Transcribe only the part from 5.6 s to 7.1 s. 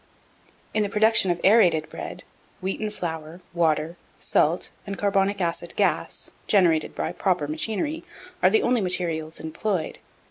gas (generated